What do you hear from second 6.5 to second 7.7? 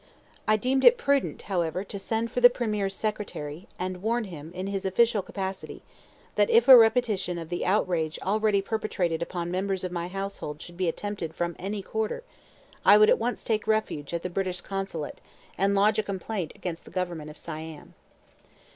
a repetition of the